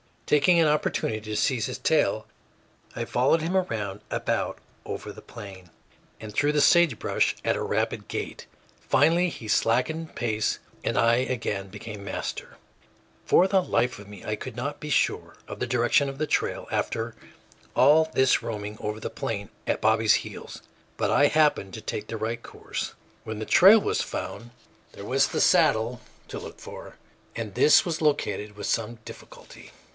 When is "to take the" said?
21.73-22.17